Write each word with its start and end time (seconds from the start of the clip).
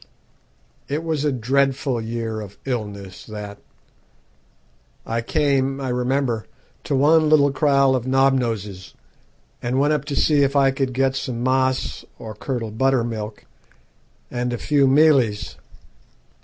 "It 0.87 1.03
was 1.03 1.23
a 1.23 1.31
dreadful 1.31 2.01
year 2.01 2.41
of 2.41 2.57
illness 2.65 3.23
that. 3.27 3.59
I 5.05 5.21
came, 5.21 5.79
I 5.79 5.89
remember, 5.89 6.47
to 6.85 6.95
one 6.95 7.29
little 7.29 7.51
kraal 7.51 7.95
of 7.95 8.07
Knobnoses, 8.07 8.95
and 9.61 9.79
went 9.79 9.93
up 9.93 10.05
to 10.05 10.15
it 10.15 10.15
to 10.15 10.19
see 10.23 10.41
if 10.41 10.55
I 10.55 10.71
could 10.71 10.93
get 10.93 11.15
some 11.15 11.43
'maas', 11.43 12.03
or 12.17 12.33
curdled 12.33 12.79
butter 12.79 13.03
milk, 13.03 13.45
and 14.31 14.51
a 14.51 14.57
few 14.57 14.87
mealies. 14.87 15.55